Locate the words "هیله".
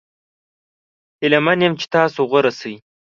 1.21-1.39